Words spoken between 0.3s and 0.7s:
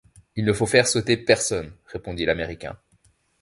Il ne faut